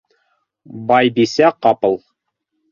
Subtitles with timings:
[0.93, 1.97] Байбисә ҡапыл: